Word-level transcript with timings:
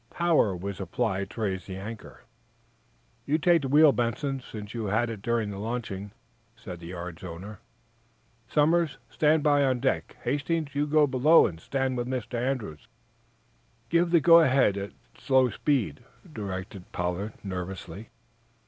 Power 0.09 0.57
was 0.57 0.79
applied 0.81 1.29
to 1.29 1.41
raise 1.41 1.67
the 1.67 1.75
anchor. 1.77 2.23
"You 3.27 3.37
take 3.37 3.61
the 3.61 3.67
wheel, 3.67 3.91
Benson, 3.91 4.39
since 4.41 4.73
you 4.73 4.85
had 4.87 5.11
it 5.11 5.21
during 5.21 5.51
the 5.51 5.59
launching," 5.59 6.09
said 6.55 6.79
the 6.79 6.87
yard's 6.87 7.23
owner. 7.23 7.59
"Somers, 8.49 8.97
stand 9.11 9.43
by 9.43 9.63
on 9.63 9.79
deck. 9.79 10.15
Hastings, 10.23 10.73
you 10.73 10.87
go 10.87 11.05
below 11.05 11.45
and 11.45 11.59
stand 11.59 11.97
with 11.97 12.07
Mr. 12.07 12.33
Andrews." 12.33 12.87
"Give 13.89 14.09
the 14.09 14.19
go 14.19 14.39
ahead 14.39 14.75
at 14.75 14.93
slow 15.19 15.51
speed," 15.51 15.99
directed 16.33 16.79
David 16.79 16.91
Pollard, 16.93 17.33
nervously. 17.43 18.09